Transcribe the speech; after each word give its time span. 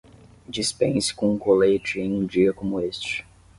Dispense 0.49 1.13
com 1.13 1.35
um 1.35 1.37
colete 1.37 1.99
em 1.99 2.11
um 2.11 2.25
dia 2.25 2.51
como 2.51 2.79
este. 2.79 3.23